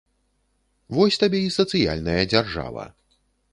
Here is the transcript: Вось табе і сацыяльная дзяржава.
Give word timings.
Вось 0.97 1.19
табе 1.25 1.41
і 1.49 1.53
сацыяльная 1.59 2.17
дзяржава. 2.35 2.89